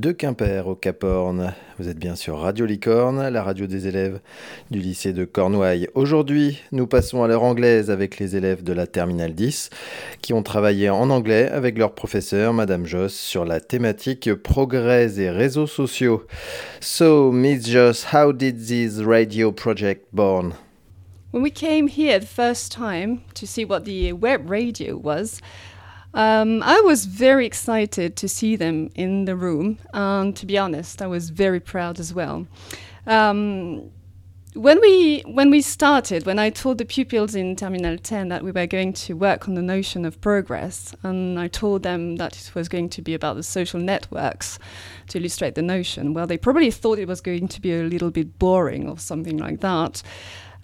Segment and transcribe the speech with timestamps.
[0.00, 1.54] de Quimper au Cap Horn.
[1.78, 4.20] Vous êtes bien sur Radio Licorne, la radio des élèves
[4.70, 5.88] du lycée de Cornouailles.
[5.94, 9.70] Aujourd'hui, nous passons à l'heure anglaise avec les élèves de la Terminale 10
[10.20, 15.30] qui ont travaillé en anglais avec leur professeur, Madame Joss, sur la thématique progrès et
[15.30, 16.26] réseaux sociaux.
[16.80, 20.52] So, Miss Joss, how did this radio project born?
[21.32, 25.40] When we came here the first time to see what the web radio was,
[26.14, 31.02] Um, I was very excited to see them in the room, and to be honest,
[31.02, 32.46] I was very proud as well.
[33.06, 33.90] Um,
[34.56, 38.50] when we when we started, when I told the pupils in Terminal 10 that we
[38.50, 42.54] were going to work on the notion of progress, and I told them that it
[42.54, 44.58] was going to be about the social networks
[45.08, 48.10] to illustrate the notion, well, they probably thought it was going to be a little
[48.10, 50.02] bit boring or something like that.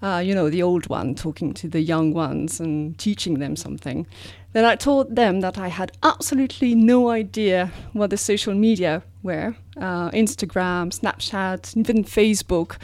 [0.03, 4.07] Uh, you know, the old one talking to the young ones and teaching them something.
[4.53, 9.55] Then I told them that I had absolutely no idea what the social media were
[9.77, 12.77] uh, Instagram, Snapchat, even Facebook.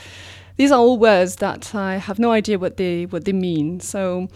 [0.57, 3.81] These are all words that I have no idea what they, what they mean.
[3.81, 4.29] So,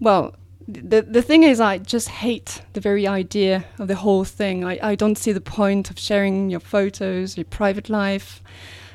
[0.00, 0.34] well,
[0.68, 4.64] the, the thing is, I just hate the very idea of the whole thing.
[4.64, 8.42] I, I don't see the point of sharing your photos, your private life,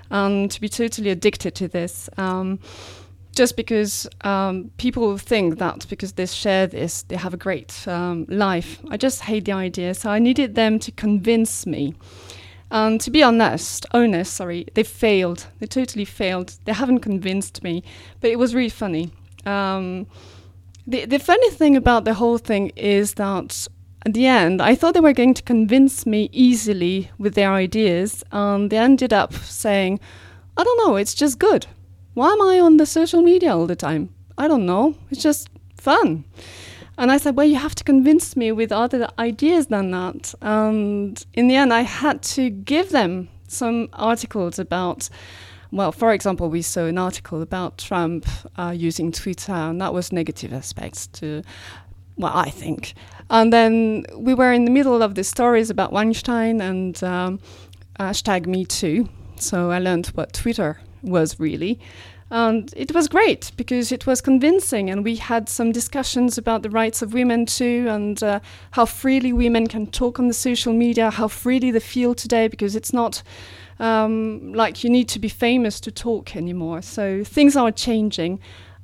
[0.09, 2.09] and to be totally addicted to this.
[2.17, 2.59] Um,
[3.37, 8.25] just because um, people think that because they share this, they have a great um,
[8.27, 8.79] life.
[8.89, 9.93] I just hate the idea.
[9.93, 11.93] So I needed them to convince me.
[12.71, 15.45] And to be honest, honest, sorry, they failed.
[15.59, 16.57] They totally failed.
[16.65, 17.83] They haven't convinced me,
[18.21, 19.11] but it was really funny.
[19.45, 20.07] Um,
[20.87, 23.67] the the funny thing about the whole thing is that
[24.05, 28.23] at the end, I thought they were going to convince me easily with their ideas,
[28.31, 29.99] and they ended up saying,
[30.57, 31.67] "I don't know, it's just good."
[32.17, 34.09] Why am I on the social media all the time?
[34.39, 34.95] I don't know.
[35.11, 36.25] It's just fun.
[36.97, 40.33] And I said, well, you have to convince me with other ideas than that.
[40.41, 45.09] And in the end, I had to give them some articles about,
[45.71, 48.25] well, for example, we saw an article about Trump
[48.57, 51.43] uh, using Twitter, and that was negative aspects to,
[52.15, 52.95] well, I think.
[53.29, 57.39] And then we were in the middle of the stories about Weinstein and um,
[57.99, 59.07] hashtag Me Too.
[59.35, 61.79] So I learned what Twitter was really.
[62.29, 66.69] And it was great because it was convincing, and we had some discussions about the
[66.69, 68.41] rights of women too, and uh,
[68.71, 72.75] how freely women can talk on the social media, how freely they feel today, because
[72.75, 73.23] it's not
[73.79, 76.81] um, like you need to be famous to talk anymore.
[76.81, 78.39] So things are changing.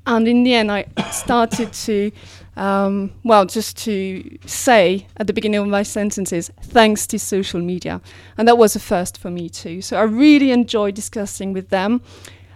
[0.05, 2.11] And in the end, I started to,
[2.57, 8.01] um, well, just to say at the beginning of my sentences, thanks to social media.
[8.37, 9.81] And that was a first for me too.
[9.81, 12.01] So I really enjoyed discussing with them.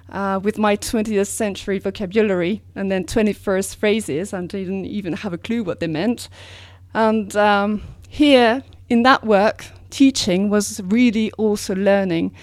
[0.10, 5.38] Uh, with my 20th century vocabulary and then 21st phrases, and didn't even have a
[5.38, 6.30] clue what they meant.
[6.94, 12.34] And um, here in that work, teaching was really also learning.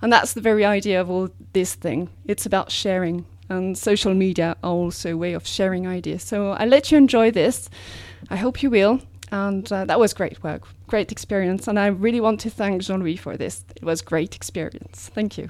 [0.00, 2.08] And that's the very idea of all this thing.
[2.26, 6.22] It's about sharing and social media are also a way of sharing ideas.
[6.22, 7.68] So I let you enjoy this.
[8.30, 9.00] I hope you will.
[9.30, 11.68] And uh, that was great work, great experience.
[11.68, 13.64] And I really want to thank Jean Louis for this.
[13.76, 15.10] It was great experience.
[15.14, 15.48] Thank you.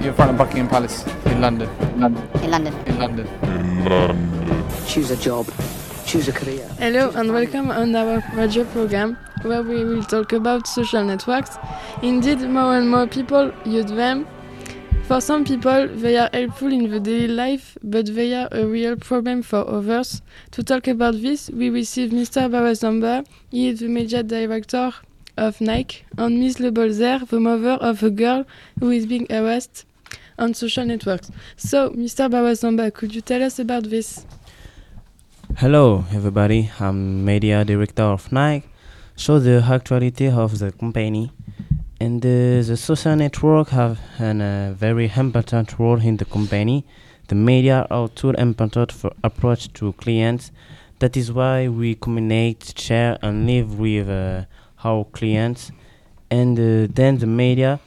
[0.00, 1.68] You're in front of Buckingham Palace in London.
[2.00, 2.28] London.
[2.42, 2.74] In London.
[2.86, 3.26] In London.
[3.26, 4.86] In London.
[4.86, 5.46] Choose a job.
[6.10, 11.56] Hello and welcome on our radio program where we will talk about social networks.
[12.02, 14.26] Indeed, more and more people use them.
[15.04, 18.96] For some people, they are helpful in the daily life, but they are a real
[18.96, 20.20] problem for others.
[20.50, 22.50] To talk about this, we receive Mr.
[22.50, 23.24] Barazamba.
[23.52, 24.92] He is the media director
[25.36, 28.44] of Nike, and Miss Lebolzer, the mother of a girl
[28.80, 29.84] who is being harassed
[30.40, 31.30] on social networks.
[31.56, 32.28] So, Mr.
[32.28, 34.26] Barazamba, could you tell us about this?
[35.56, 36.70] Hello, everybody.
[36.78, 38.66] I'm media director of Nike
[39.16, 41.30] show the actuality of the company.
[42.00, 46.86] And uh, the social network have a uh, very important role in the company.
[47.28, 50.50] The media are too important for approach to clients.
[51.00, 54.44] That is why we communicate, share, and live with uh,
[54.82, 55.72] our clients.
[56.30, 57.80] And uh, then the media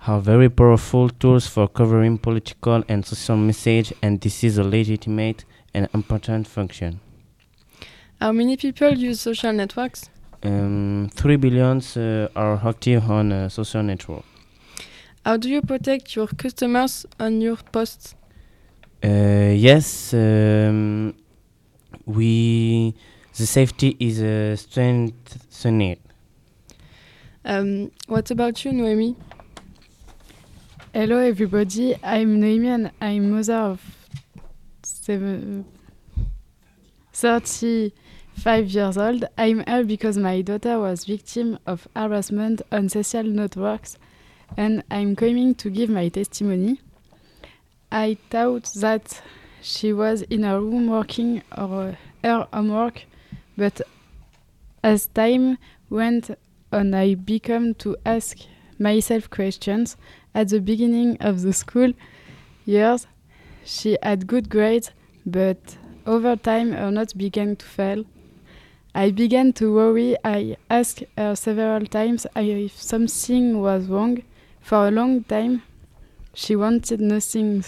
[0.00, 5.44] have very powerful tools for covering political and social message, and this is a legitimate
[5.76, 7.00] and important function.
[8.20, 10.08] How many people use social networks?
[10.42, 14.24] Um, 3 billions uh, are active on a social network.
[15.24, 18.14] How do you protect your customers on your posts?
[19.04, 21.14] Uh, yes, um,
[22.06, 22.94] we
[23.36, 25.98] the safety is a strengthened.
[27.44, 29.14] Um, what about you, Noemi?
[30.94, 31.94] Hello, everybody.
[32.02, 33.95] I'm Noemi and I'm mother of
[34.86, 35.64] seven,
[37.12, 39.24] 35 years old.
[39.36, 43.98] I'm here because my daughter was victim of harassment on social networks
[44.56, 46.80] and I'm coming to give my testimony.
[47.90, 49.20] I thought that
[49.60, 53.06] she was in her room working or her homework,
[53.56, 53.80] but
[54.84, 55.58] as time
[55.90, 56.30] went
[56.72, 58.38] on, I began to ask
[58.78, 59.96] myself questions.
[60.32, 61.92] At the beginning of the school
[62.66, 63.06] years,
[63.66, 64.92] she had good grades,
[65.26, 65.76] but
[66.06, 68.04] over time her notes began to fail.
[68.94, 70.16] I began to worry.
[70.24, 74.22] I asked her several times if something was wrong.
[74.62, 75.62] For a long time,
[76.32, 77.62] she wanted nothing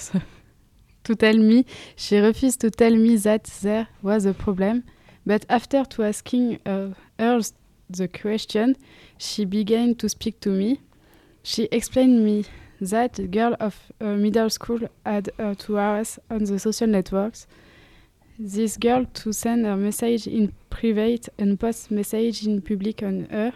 [1.04, 1.66] to tell me.
[1.96, 4.84] She refused to tell me that there was a problem.
[5.26, 6.94] But after to asking her
[7.90, 8.76] the question,
[9.18, 10.80] she began to speak to me.
[11.42, 12.44] She explained me
[12.80, 17.46] that girl of uh, middle school had her to harass on the social networks.
[18.38, 23.52] This girl to send her message in private and post message in public on her.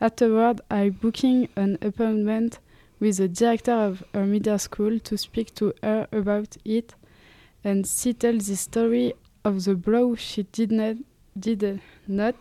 [0.00, 2.58] Afterward, I booking an appointment
[3.00, 6.94] with the director of her middle school to speak to her about it
[7.62, 9.12] and settle the story
[9.44, 10.96] of the blow she did not
[11.38, 12.34] did not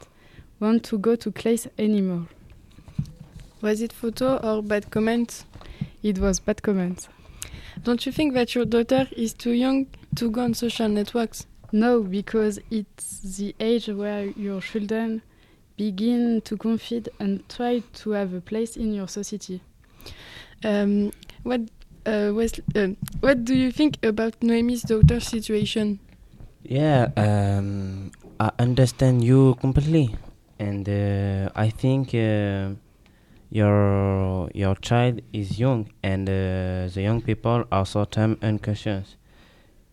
[0.60, 2.28] want to go to class anymore.
[3.62, 5.46] Was it photo or bad comments?
[6.08, 7.10] It was bad comments.
[7.84, 11.46] Don't you think that your daughter is too young to go on social networks?
[11.74, 15.22] No, because it's the age where your children
[15.76, 19.60] begin to confide and try to have a place in your society.
[20.64, 21.12] Um,
[21.44, 21.60] what
[22.06, 22.88] uh, was, uh,
[23.20, 26.00] what do you think about Noémie's daughter's situation?
[26.64, 30.16] Yeah, um, I understand you completely,
[30.58, 32.70] and uh, I think uh,
[33.50, 39.16] your your child is young, and uh, the young people are sometimes unconscious,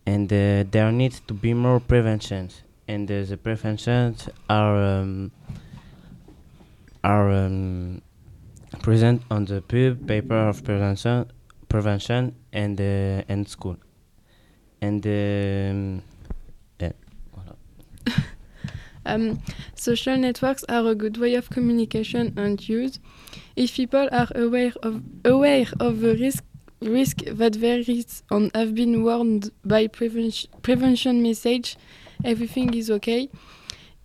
[0.06, 5.30] and uh, there needs to be more preventions, and uh, the preventions are um,
[7.04, 8.02] are um,
[8.82, 11.30] present on the pub paper of prevention
[11.68, 13.76] prevention and uh, and school,
[14.80, 15.06] and.
[15.06, 16.02] Um,
[16.80, 16.92] yeah.
[19.06, 19.42] Um,
[19.74, 22.98] social networks are a good way of communication and use.
[23.56, 26.44] If people are aware of aware of the risk
[26.80, 31.76] risk that there is and have been warned by prevention prevention message,
[32.24, 33.30] everything is okay.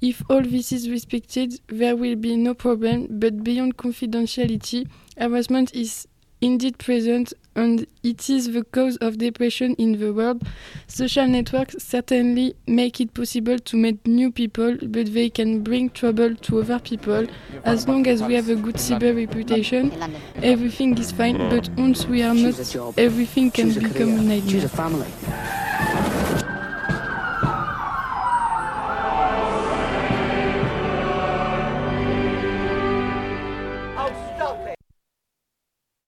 [0.02, 3.08] If all this is respected, there will be no problem.
[3.20, 4.88] But beyond confidentiality,
[5.18, 6.08] harassment is
[6.42, 10.44] indeed present and it is the cause of depression in the world.
[10.88, 16.36] Social networks certainly make it possible to meet new people, but they can bring trouble
[16.36, 17.28] to other people.
[17.66, 19.92] As long as we have a good cyber reputation,
[20.36, 25.69] everything is fine, but once we are not, everything can become a nightmare.